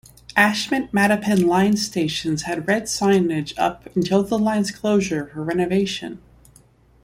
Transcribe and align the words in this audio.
Ashmont-Mattapan 0.35 1.45
Line 1.45 1.77
stations 1.77 2.41
had 2.41 2.67
red 2.67 2.85
signage 2.85 3.53
up 3.55 3.87
until 3.95 4.23
the 4.23 4.39
line's 4.39 4.71
closure 4.71 5.27
for 5.27 5.43
renovation. 5.43 6.19